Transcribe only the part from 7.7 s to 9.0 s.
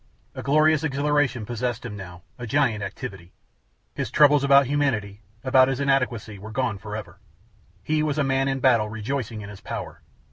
He was a man in battle